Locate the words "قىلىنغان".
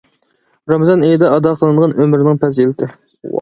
1.59-1.95